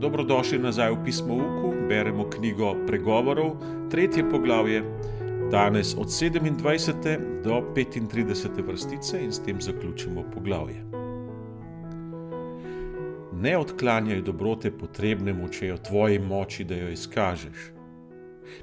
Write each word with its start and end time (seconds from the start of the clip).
Dobrodošli 0.00 0.58
nazaj 0.58 0.92
v 0.94 1.04
pismo 1.04 1.34
Uku, 1.34 1.72
beremo 1.88 2.30
knjigo 2.30 2.86
Pregovorov, 2.86 3.56
tretje 3.90 4.22
poglavje, 4.30 4.82
danes 5.50 5.94
od 5.98 6.06
27. 6.06 7.42
do 7.42 7.74
35. 7.74 8.66
vrstice 8.66 9.24
in 9.24 9.32
s 9.32 9.42
tem 9.42 9.60
zaključimo 9.60 10.22
poglavje. 10.34 10.84
Ne 13.32 13.56
odklanjaj 13.58 14.22
dobrote 14.22 14.70
potrebnemu, 14.70 15.48
če 15.48 15.72
v 15.72 15.82
tvoji 15.82 16.18
moči, 16.18 16.64
da 16.64 16.78
jo 16.78 16.94
izkažeš. 16.94 17.58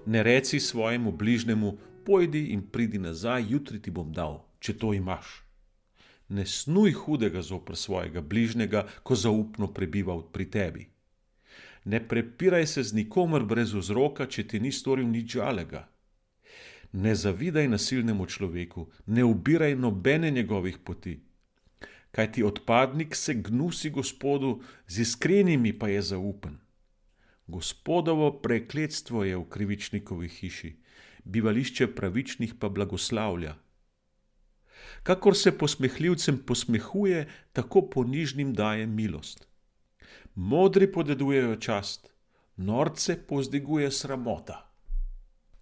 Ne 0.06 0.24
reci 0.24 0.60
svojemu 0.60 1.12
bližnjemu, 1.12 1.78
pojdi 2.06 2.46
in 2.56 2.64
pridi 2.72 2.98
nazaj, 2.98 3.44
jutri 3.50 3.82
ti 3.82 3.92
bom 3.92 4.12
dal, 4.14 4.40
če 4.60 4.78
to 4.80 4.94
imaš. 4.94 5.44
Ne 6.30 6.46
snuj 6.46 6.96
hudega 6.96 7.42
zopr 7.42 7.76
svojega 7.76 8.22
bližnjega, 8.22 8.88
ko 9.04 9.16
zaupno 9.16 9.68
prebiva 9.68 10.22
pri 10.32 10.52
tebi. 10.52 10.95
Ne 11.86 12.08
prepiraj 12.08 12.68
se 12.68 12.84
z 12.84 12.94
nikomer 12.94 13.44
brez 13.46 13.74
vzroka, 13.74 14.26
če 14.26 14.48
ti 14.48 14.60
ni 14.60 14.72
storil 14.72 15.06
nič 15.06 15.38
žalega. 15.38 15.86
Ne 16.94 17.14
zavidaj 17.16 17.68
nasilnemu 17.68 18.26
človeku, 18.26 18.88
ne 19.06 19.24
ubiraj 19.24 19.76
nobene 19.76 20.32
njegovih 20.32 20.78
poti. 20.78 21.20
Kaj 22.12 22.32
ti 22.32 22.44
odpadnik 22.44 23.16
se 23.16 23.34
gnusi 23.34 23.90
gospodu, 23.90 24.62
z 24.88 25.02
iskrenimi 25.06 25.74
pa 25.80 25.90
je 25.92 26.02
zaupen. 26.02 26.58
Gospodovo 27.48 28.32
prekletstvo 28.42 29.24
je 29.24 29.38
v 29.38 29.46
krivičnikovi 29.50 30.30
hiši, 30.30 30.72
bivališče 31.26 31.88
pravičnih 31.96 32.56
pa 32.60 32.70
blagoslavlja. 32.70 33.56
Kakor 35.04 35.38
se 35.38 35.52
posmehljivcem 35.58 36.38
posmehuje, 36.38 37.28
tako 37.54 37.90
ponižnim 37.90 38.54
daje 38.54 38.88
milost. 38.88 39.48
Modri 40.38 40.92
podedujejo 40.92 41.56
čast, 41.56 42.10
norce 42.58 43.16
pozdiguje 43.28 43.92
sramota. 43.92 44.58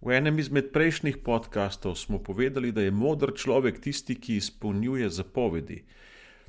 V 0.01 0.15
enem 0.17 0.39
izmed 0.39 0.71
prejšnjih 0.73 1.19
podkastov 1.21 1.93
smo 1.95 2.17
povedali, 2.17 2.71
da 2.71 2.81
je 2.81 2.91
moder 2.91 3.35
človek 3.37 3.77
tisti, 3.79 4.15
ki 4.15 4.39
izpolnjuje 4.41 5.09
zapovedi. 5.09 5.83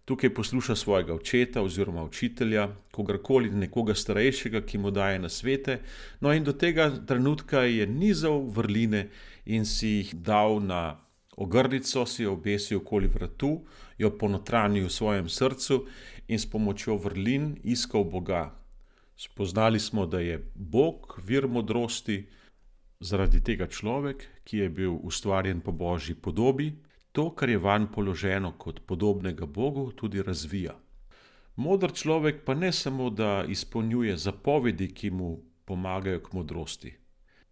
Tukaj 0.04 0.34
posluša 0.34 0.76
svojega 0.76 1.14
očeta 1.14 1.62
oziroma 1.62 2.04
učitelja, 2.04 2.68
kogarkoli 2.96 3.50
nekoga 3.50 3.94
starejšega, 3.94 4.64
ki 4.64 4.78
mu 4.78 4.90
daje 4.90 5.18
na 5.18 5.28
svete. 5.28 5.82
No, 6.20 6.32
in 6.32 6.48
do 6.48 6.52
tega 6.52 6.88
trenutka 7.06 7.68
je 7.68 7.86
nizal 7.86 8.40
vrline 8.48 9.10
in 9.44 9.68
si 9.68 9.88
jih 9.88 10.14
dal 10.14 10.64
na 10.64 11.03
ogrlico, 11.36 12.06
si 12.06 12.22
jo 12.22 12.32
obesil 12.32 12.78
okoli 12.78 13.08
vratu, 13.08 13.64
jo 13.98 14.10
ponotranil 14.18 14.86
v 14.86 14.92
svojem 14.92 15.28
srcu 15.28 15.84
in 16.28 16.38
s 16.38 16.46
pomočjo 16.50 16.96
vrlin 16.96 17.56
iskal 17.64 18.04
Boga. 18.04 18.54
Spoznali 19.16 19.80
smo, 19.80 20.06
da 20.06 20.20
je 20.20 20.38
Bog 20.54 21.20
vir 21.24 21.48
modrosti, 21.48 22.24
zaradi 23.00 23.40
tega 23.44 23.66
človek, 23.66 24.24
ki 24.44 24.58
je 24.58 24.68
bil 24.68 24.94
ustvarjen 25.02 25.60
po 25.60 25.72
božji 25.72 26.14
podobi, 26.14 26.72
to, 27.12 27.30
kar 27.30 27.50
je 27.50 27.58
vanj 27.58 27.86
položeno 27.94 28.52
kot 28.58 28.80
podobnega 28.86 29.46
Bogu, 29.46 29.92
tudi 29.92 30.22
razvija. 30.22 30.74
Modr 31.56 31.92
človek 31.92 32.42
pa 32.44 32.54
ne 32.54 32.72
samo, 32.72 33.10
da 33.10 33.44
izpolnjuje 33.48 34.16
zapovedi, 34.16 34.88
ki 34.94 35.10
mu 35.10 35.38
pomagajo 35.64 36.20
k 36.20 36.32
modrosti, 36.32 36.94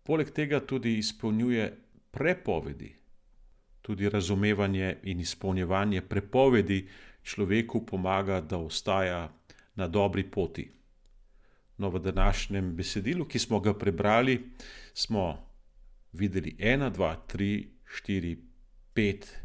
poleg 0.03 0.33
tega 0.35 0.61
tudi 0.61 0.97
izpolnjuje 0.99 1.69
prepovedi. 2.11 3.02
Tudi 3.83 4.09
razumevanje 4.09 4.97
in 5.03 5.21
izpolnjevanje 5.21 6.03
prepovedi 6.03 6.89
človeku 7.23 7.87
pomaga, 7.87 8.41
da 8.41 8.59
ostaja 8.59 9.33
na 9.75 9.89
dobri 9.89 10.25
poti. 10.31 10.71
No, 11.77 11.91
v 11.91 11.99
današnjem 11.99 12.77
besedilu, 12.77 13.25
ki 13.25 13.39
smo 13.39 13.61
ga 13.61 13.75
prebrali, 13.75 14.51
smo 14.95 15.53
videli 16.13 16.57
ena, 16.59 16.91
dva, 16.91 17.17
tri, 17.27 17.69
štiri, 17.85 18.37
pet 18.95 19.39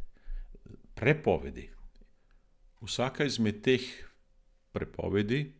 prepovedi. 0.93 1.69
Vsaka 2.81 3.25
izmed 3.25 3.61
teh 3.63 3.81
prepovedi, 4.71 5.53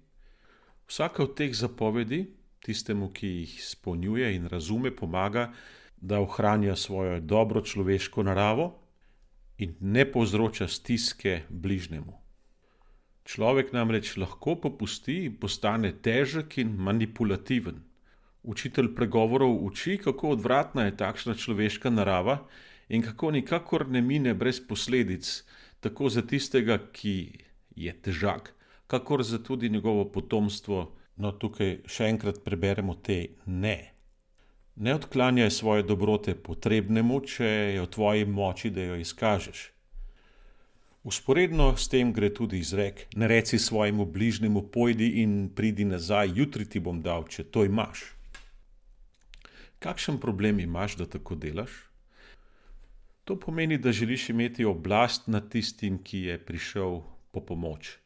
vsaka 0.88 1.24
od 1.24 1.36
teh 1.38 1.54
zapovedi, 1.56 2.26
tistemu, 2.62 3.10
ki 3.14 3.28
jih 3.28 3.58
izpolnjuje 3.60 4.36
in 4.36 4.48
razume, 4.48 4.92
pomaga, 4.96 5.54
da 6.02 6.20
ohranja 6.20 6.76
svojo 6.76 7.20
dobro 7.20 7.62
človeško 7.62 8.24
naravo 8.24 8.74
in 9.58 9.76
ne 9.80 10.06
povzroča 10.12 10.68
stiske 10.68 11.42
bližnjemu. 11.50 12.14
Človek 13.28 13.74
namreč 13.74 14.14
lahko 14.18 14.56
popusti 14.56 15.26
in 15.26 15.36
postane 15.40 15.92
težek 15.92 16.58
in 16.58 16.76
manipulativen. 16.78 17.82
Učitelj 18.44 18.94
pregovorov 18.96 19.58
uči, 19.66 19.98
kako 19.98 20.30
odvratna 20.38 20.86
je 20.86 20.98
takšna 20.98 21.36
človeška 21.36 21.90
narava 21.90 22.38
in 22.90 23.04
kako 23.04 23.32
nikakor 23.32 23.88
ne 23.90 24.02
mine 24.02 24.34
brez 24.34 24.62
posledic, 24.68 25.44
tako 25.80 26.10
za 26.10 26.22
tistega, 26.22 26.78
ki 26.94 27.44
je 27.76 27.94
težak, 28.02 28.54
kakor 28.88 29.24
za 29.24 29.44
tudi 29.44 29.70
njegovo 29.70 30.06
potomstvo. 30.12 30.94
No, 31.18 31.32
tukaj 31.32 31.82
še 31.90 32.08
enkrat 32.14 32.44
preberemo 32.46 32.94
te 33.02 33.42
ne. 33.46 33.97
Ne 34.80 34.94
odklanjaj 34.96 35.52
svoje 35.52 35.84
dobrote 35.84 36.36
potrebnemu, 36.36 37.22
če 37.26 37.46
je 37.46 37.82
v 37.82 37.90
tvoji 37.90 38.26
moči, 38.30 38.70
da 38.70 38.84
jo 38.86 39.00
izkažeš. 39.02 39.72
Usporedno 41.04 41.72
s 41.78 41.90
tem 41.90 42.12
gre 42.14 42.30
tudi 42.30 42.60
izrek: 42.62 43.08
Ne 43.16 43.28
reci 43.28 43.58
svojemu 43.60 44.06
bližnjemu, 44.06 44.62
pojdi 44.70 45.08
in 45.24 45.50
pridi 45.56 45.86
nazaj, 45.86 46.30
jutri 46.36 46.70
ti 46.70 46.80
bom 46.80 47.02
dal, 47.02 47.26
če 47.26 47.48
to 47.50 47.66
imaš. 47.66 48.04
Kakšen 49.80 50.20
problem 50.22 50.60
imaš, 50.60 51.00
da 51.02 51.10
tako 51.10 51.36
delaš? 51.36 51.74
To 53.24 53.40
pomeni, 53.40 53.78
da 53.78 53.92
želiš 53.92 54.30
imeti 54.30 54.66
oblast 54.66 55.28
nad 55.28 55.50
tistim, 55.50 55.98
ki 56.04 56.20
je 56.30 56.38
prišel 56.38 57.02
po 57.32 57.42
pomoč. 57.42 57.98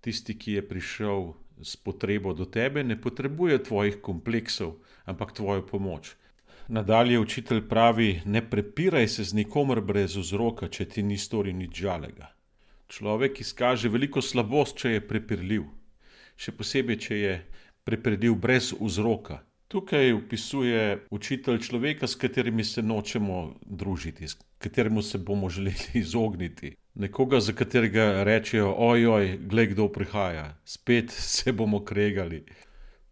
Tisti, 0.00 0.34
ki 0.38 0.58
je 0.58 0.68
prišel 0.68 1.32
s 1.62 1.76
potrebo 1.76 2.32
do 2.34 2.44
tebe, 2.44 2.84
ne 2.84 3.00
potrebuje 3.00 3.62
tvojih 3.62 4.00
kompleksov, 4.02 4.74
ampak 5.04 5.32
tvojo 5.32 5.66
pomoč. 5.66 6.14
Nadalje 6.68 7.18
učitelj 7.18 7.68
pravi: 7.68 8.22
Ne 8.24 8.50
prepiraj 8.50 9.08
se 9.08 9.24
z 9.24 9.34
nikomer 9.34 9.80
brez 9.80 10.16
vzroka, 10.16 10.68
če 10.68 10.84
ti 10.84 11.02
ni 11.02 11.18
storil 11.18 11.56
nič 11.56 11.82
žalega. 11.82 12.30
Človek 12.88 13.40
izkaže 13.40 13.88
veliko 13.88 14.22
slabost, 14.22 14.76
če 14.76 14.96
je 14.96 15.06
prepirljiv, 15.08 15.64
še 16.36 16.52
posebej, 16.52 16.98
če 16.98 17.16
je 17.16 17.34
prepirljiv 17.84 18.36
brez 18.36 18.74
vzroka. 18.80 19.42
Tukaj 19.72 20.12
opisuje 20.12 21.06
učitelj 21.10 21.58
človeka, 21.64 22.06
s 22.06 22.14
katerimi 22.20 22.64
se 22.64 22.82
nočemo 22.82 23.54
družiti, 23.64 24.28
s 24.28 24.36
katerim 24.58 25.02
se 25.02 25.18
bomo 25.18 25.48
želeli 25.48 26.02
izogniti. 26.04 26.74
Nekoga, 26.94 27.40
za 27.40 27.52
katerega 27.52 28.24
rečejo: 28.24 28.74
ojoj, 28.78 29.38
glej, 29.48 29.66
kdo 29.66 29.88
prihaja, 29.88 30.58
spet 30.64 31.10
se 31.10 31.52
bomo 31.52 31.84
kregali. 31.84 32.44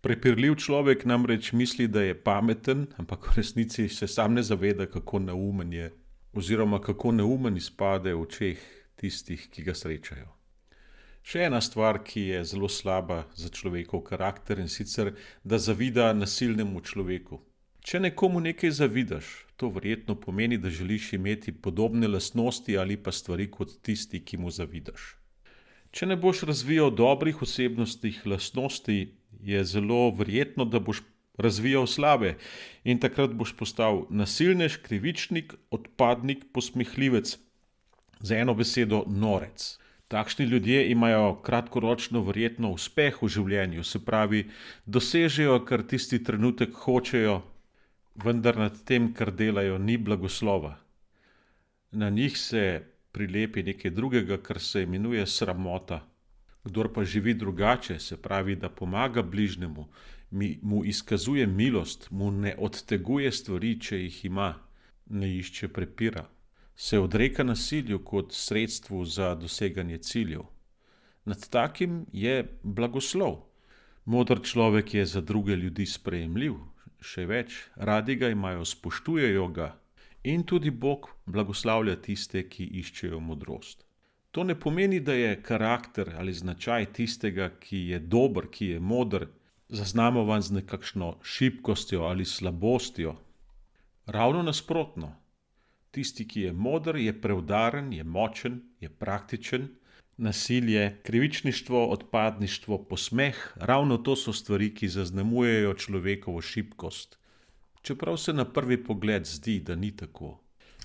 Prepirljiv 0.01 0.55
človek 0.57 1.05
namreč 1.05 1.53
misli, 1.53 1.89
da 1.89 2.03
je 2.03 2.23
pameten, 2.23 2.87
ampak 2.97 3.31
v 3.31 3.37
resnici 3.37 3.89
se 3.89 4.09
sam 4.09 4.35
ne 4.35 4.43
zaveda, 4.43 4.87
kako 4.87 5.19
neumen 5.19 5.73
je, 5.73 5.91
oziroma 6.33 6.81
kako 6.81 7.13
neumen 7.13 7.57
izpade 7.57 8.15
v 8.15 8.21
očeh 8.21 8.61
tistih, 8.97 9.49
ki 9.49 9.65
ga 9.65 9.75
srečajo. 9.75 10.29
Še 11.23 11.47
ena 11.49 11.61
stvar, 11.61 12.03
ki 12.05 12.21
je 12.33 12.45
zelo 12.45 12.69
slaba 12.69 13.25
za 13.37 13.49
človekov 13.49 14.05
karakter 14.05 14.61
in 14.61 14.69
sicer, 14.69 15.13
da 15.45 15.59
zavida 15.59 16.13
nasilnemu 16.13 16.81
človeku. 16.81 17.41
Če 17.81 18.01
nekomu 18.01 18.41
nekaj 18.41 18.73
zavidaš, 18.77 19.29
to 19.61 19.69
verjetno 19.69 20.15
pomeni, 20.17 20.57
da 20.59 20.71
želiš 20.71 21.13
imeti 21.13 21.53
podobne 21.53 22.09
lastnosti 22.09 22.79
ali 22.79 22.97
pa 22.97 23.13
stvari 23.13 23.51
kot 23.51 23.77
tisti, 23.83 24.23
ki 24.25 24.41
mu 24.41 24.51
zavidaš. 24.51 25.15
Če 25.91 26.07
ne 26.07 26.17
boš 26.17 26.45
razvijal 26.49 26.91
dobrih 26.95 27.43
osebnostnih 27.43 28.23
lastnosti, 28.27 28.99
je 29.43 29.65
zelo 29.65 30.11
verjetno, 30.17 30.65
da 30.65 30.81
boš 30.81 31.03
razvijal 31.39 31.87
slabe 31.87 32.37
in 32.85 33.01
takrat 33.03 33.35
boš 33.37 33.53
postal 33.57 34.05
nasilnež, 34.11 34.79
krivičnik, 34.87 35.55
odpadnik, 35.71 36.47
posmehljivec, 36.53 37.37
za 38.21 38.37
eno 38.37 38.55
besedo 38.55 39.05
norec. 39.09 39.77
Takšni 40.09 40.45
ljudje 40.47 40.91
imajo 40.91 41.35
kratkoročno 41.47 42.25
verjetno 42.27 42.73
uspeh 42.75 43.21
v 43.23 43.29
življenju, 43.29 43.85
se 43.85 44.01
pravi, 44.05 44.47
dosežejo, 44.87 45.61
kar 45.69 45.85
tisti 45.87 46.19
trenutek 46.25 46.75
hočejo, 46.75 47.43
vendar 48.25 48.57
nad 48.57 48.85
tem, 48.85 49.13
kar 49.15 49.33
delajo, 49.33 49.79
ni 49.79 49.97
blagoslova. 49.99 50.77
Na 51.91 52.11
njih 52.11 52.39
se 52.39 52.83
prilepi 53.13 53.63
nekaj 53.63 53.91
drugega, 53.91 54.39
kar 54.43 54.61
se 54.61 54.83
imenuje 54.83 55.27
sramota. 55.27 56.07
Kdor 56.65 56.93
pa 56.93 57.05
živi 57.05 57.35
drugače, 57.35 57.99
se 57.99 58.17
pravi, 58.23 58.57
da 58.57 58.69
pomaga 58.69 59.23
bližnjemu, 59.23 59.89
mu 60.63 60.85
izkazuje 60.85 61.47
milost, 61.47 62.11
mu 62.11 62.31
ne 62.31 62.55
odteguje 62.59 63.33
stvari, 63.33 63.81
če 63.81 63.99
jih 63.99 64.25
ima, 64.25 64.55
ne 65.07 65.37
išče 65.37 65.69
prepira, 65.69 66.29
se 66.77 66.99
odreka 66.99 67.45
nasilju 67.45 68.05
kot 68.05 68.33
sredstvu 68.33 69.05
za 69.05 69.35
doseganje 69.35 69.99
ciljev. 69.99 70.43
Nad 71.25 71.49
takim 71.49 72.07
je 72.13 72.59
blagoslov. 72.63 73.43
Modr 74.05 74.41
človek 74.43 74.95
je 74.95 75.07
za 75.07 75.21
druge 75.21 75.57
ljudi 75.57 75.87
sprejemljiv, 75.87 76.55
še 77.01 77.27
več, 77.27 77.57
radi 77.77 78.17
ga 78.17 78.29
imajo, 78.29 78.65
spoštujejo 78.65 79.47
ga 79.49 79.75
in 80.23 80.45
tudi 80.45 80.71
Bog 80.71 81.09
blagoslavlja 81.27 81.97
tiste, 81.97 82.43
ki 82.49 82.67
iščejo 82.81 83.21
modrost. 83.21 83.87
To 84.31 84.45
ne 84.45 84.55
pomeni, 84.55 85.01
da 85.01 85.15
je 85.15 85.43
karakter 85.43 86.15
ali 86.19 86.33
značaj 86.33 86.93
tistega, 86.93 87.51
ki 87.61 87.79
je 87.89 87.99
dober, 87.99 88.47
ki 88.51 88.67
je 88.75 88.81
modr, 88.81 89.27
zaznamovan 89.69 90.43
z 90.43 90.61
nekakšno 90.61 91.17
šibkostjo 91.23 92.03
ali 92.03 92.25
slabostjo. 92.25 93.17
Ravno 94.07 94.43
nasprotno. 94.43 95.17
Tisti, 95.91 96.29
ki 96.29 96.41
je 96.41 96.53
modr, 96.53 96.97
je 96.97 97.21
preudaren, 97.21 97.93
je 97.93 98.05
močen, 98.05 98.61
je 98.81 98.89
praktičen. 98.89 99.69
Nasilje, 100.21 100.99
krivičništvo, 101.03 101.87
odpadništvo, 101.87 102.79
posmeh, 102.85 103.37
ravno 103.57 103.97
to 103.97 104.17
so 104.17 104.33
stvari, 104.33 104.75
ki 104.75 104.89
zaznamujejo 104.89 105.75
človekovo 105.75 106.41
šibkost. 106.41 107.19
Čeprav 107.83 108.17
se 108.17 108.33
na 108.33 108.45
prvi 108.45 108.85
pogled 108.85 109.25
zdi, 109.25 109.61
da 109.61 109.75
ni 109.75 109.97
tako. 109.97 110.39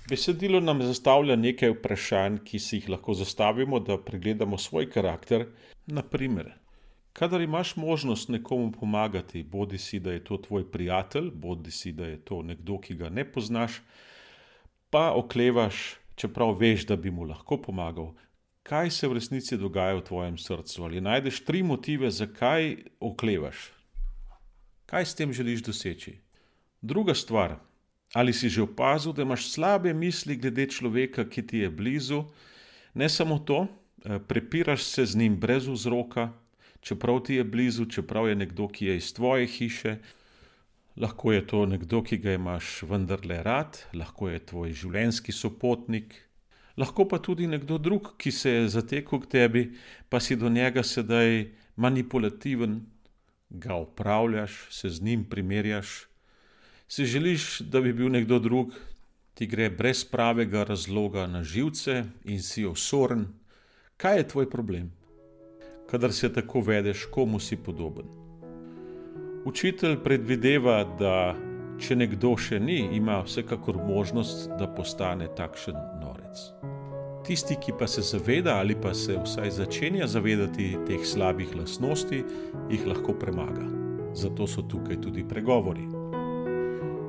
Besedilo 0.08 0.60
nam 0.60 0.80
zastavlja 0.82 1.36
nekaj 1.36 1.74
vprašanj, 1.74 2.38
ki 2.48 2.58
si 2.58 2.76
jih 2.76 2.88
lahko 2.88 3.14
zastavimo, 3.14 3.80
da 3.80 3.98
pregledamo 3.98 4.58
svoj 4.58 4.88
karakter. 4.90 5.46
Naprimer, 5.86 6.52
kadar 7.12 7.40
imaš 7.40 7.76
možnost 7.76 8.28
nekomu 8.28 8.72
pomagati, 8.72 9.42
bodi 9.42 9.78
si, 9.78 10.00
da 10.00 10.12
je 10.12 10.24
to 10.24 10.36
tvoj 10.36 10.70
prijatelj, 10.72 11.30
bodi 11.34 11.70
si, 11.70 11.92
da 11.92 12.06
je 12.06 12.24
to 12.24 12.42
nekdo, 12.42 12.80
ki 12.80 12.94
ga 12.94 13.08
ne 13.08 13.32
poznaš, 13.32 13.82
pa 14.90 15.10
oklevaš, 15.12 15.96
čeprav 16.14 16.56
veš, 16.56 16.86
da 16.86 16.96
bi 16.96 17.10
mu 17.10 17.28
lahko 17.28 17.60
pomagal. 17.62 18.14
Kaj 18.66 18.90
se 18.90 19.06
v 19.06 19.14
resnici 19.14 19.54
dogaja 19.54 19.94
v 19.94 20.02
tvojem 20.02 20.36
srcu? 20.38 20.88
Ali 20.90 20.98
najdeš 21.00 21.44
tri 21.46 21.62
motive, 21.62 22.10
zakaj 22.10 22.74
oklevaš? 22.98 23.70
Kaj 24.90 25.06
s 25.06 25.14
tem 25.14 25.30
želiš 25.30 25.62
doseči? 25.62 26.16
Druga 26.82 27.14
stvar, 27.14 27.60
ali 28.10 28.34
si 28.34 28.50
že 28.50 28.66
opazil, 28.66 29.14
da 29.14 29.22
imaš 29.22 29.46
slabe 29.54 29.94
misli 29.94 30.34
glede 30.34 30.66
človeka, 30.66 31.28
ki 31.30 31.46
ti 31.46 31.62
je 31.62 31.70
blizu? 31.70 32.24
Ne 32.94 33.06
samo 33.08 33.38
to, 33.38 33.66
eh, 34.02 34.18
prepiraš 34.18 34.82
se 34.82 35.06
z 35.06 35.14
njim 35.14 35.38
brez 35.38 35.70
vzroka, 35.70 36.32
čeprav 36.80 37.22
ti 37.22 37.38
je 37.38 37.44
blizu, 37.44 37.86
čeprav 37.86 38.28
je 38.28 38.34
nekdo, 38.34 38.66
ki 38.68 38.86
je 38.86 38.96
iz 38.96 39.14
tvoje 39.14 39.46
hiše, 39.46 39.98
lahko 40.96 41.32
je 41.32 41.46
to 41.46 41.66
nekdo, 41.66 42.02
ki 42.02 42.18
ga 42.18 42.34
imaš 42.34 42.82
vendarle 42.82 43.42
rad, 43.42 43.78
lahko 43.94 44.28
je 44.28 44.46
tvoj 44.46 44.72
življenjski 44.72 45.32
sopotnik, 45.32 46.26
lahko 46.76 47.08
pa 47.08 47.18
tudi 47.18 47.46
nekdo 47.46 47.78
drug, 47.78 48.14
ki 48.18 48.30
se 48.32 48.50
je 48.50 48.68
zatekel 48.68 49.20
k 49.20 49.26
tebi, 49.26 49.62
pa 50.08 50.20
si 50.20 50.36
do 50.36 50.48
njega 50.48 50.82
sedaj 50.82 51.46
manipulativen, 51.76 52.80
ga 53.50 53.74
upravljaš, 53.74 54.66
se 54.70 54.90
z 54.90 55.02
njim 55.02 55.24
primerjaš. 55.24 56.06
Si 56.88 57.04
želiš, 57.04 57.60
da 57.60 57.80
bi 57.80 57.92
bil 57.92 58.10
nekdo 58.10 58.38
drug, 58.38 58.74
ti 59.34 59.46
gre 59.46 59.70
brez 59.70 60.04
pravega 60.04 60.64
razloga 60.64 61.26
na 61.26 61.42
živce 61.42 62.04
in 62.24 62.42
si 62.42 62.64
osoren. 62.64 63.26
Kaj 63.96 64.16
je 64.16 64.28
tvoj 64.28 64.50
problem? 64.50 64.92
Kadar 65.90 66.12
se 66.12 66.32
tako 66.32 66.60
vedeš, 66.60 67.04
komu 67.10 67.40
si 67.40 67.56
podoben? 67.56 68.06
Učitelj 69.44 69.96
predvideva, 70.02 70.84
da 70.98 71.36
če 71.78 71.96
nekdo 71.96 72.32
še 72.36 72.58
ni, 72.60 72.80
ima 72.96 73.20
vsekakor 73.22 73.76
možnost, 73.76 74.48
da 74.58 74.66
postane 74.66 75.28
takšen 75.36 75.76
norec. 76.00 76.65
Tisti, 77.26 77.56
ki 77.58 77.72
pa 77.78 77.86
se 77.86 78.02
zaveda 78.02 78.54
ali 78.54 78.76
pa 78.82 78.94
se 78.94 79.16
vsaj 79.24 79.50
začenja 79.50 80.06
zavedati 80.06 80.76
teh 80.86 81.02
slabih 81.06 81.56
lastnosti, 81.56 82.24
jih 82.70 82.86
lahko 82.86 83.14
premaga. 83.18 83.66
Zato 84.14 84.46
so 84.46 84.62
tukaj 84.62 85.00
tudi 85.02 85.24
pregovori. 85.28 85.88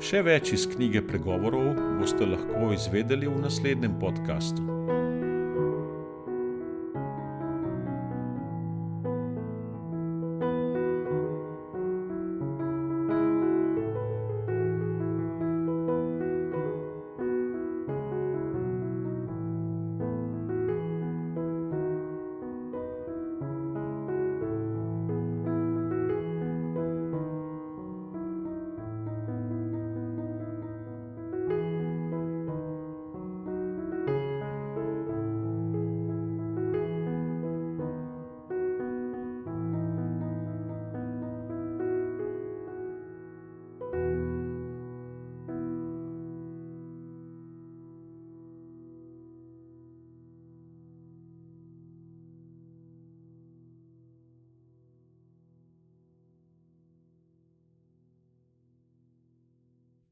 Še 0.01 0.23
več 0.25 0.51
iz 0.57 0.65
knjige 0.73 1.03
pregovorov 1.05 1.77
boste 1.99 2.25
lahko 2.25 2.73
izvedeli 2.73 3.29
v 3.29 3.43
naslednjem 3.45 3.99
podkastu. 4.01 4.76